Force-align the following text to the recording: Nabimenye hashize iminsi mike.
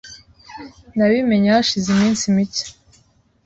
Nabimenye 0.95 1.49
hashize 1.55 1.87
iminsi 1.93 2.23
mike. 2.35 2.63